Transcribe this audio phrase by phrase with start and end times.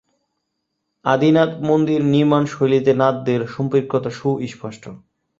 [1.05, 4.83] আদিনাথ মন্দির নির্মাণশৈলীতে নাথদের সম্পৃক্ততা সুস্পষ্ট।